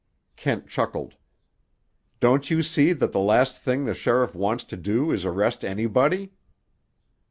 [0.35, 1.13] Kent chuckled.
[2.19, 6.31] "Don't you see that the last thing the sheriff wants to do is arrest anybody?"